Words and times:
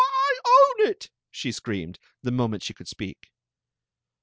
I 0.03 0.39
own 0.79 0.87
it!" 0.87 1.11
gbe 1.31 1.53
screamed, 1.53 1.99
the 2.23 2.31
monrtent 2.31 2.63
she 2.63 2.73
could 2.73 2.87
sp^k. 2.87 3.17